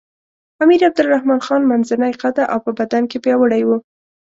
[0.63, 3.77] امیر عبدالرحمن خان منځنی قده او په بدن کې پیاوړی وو.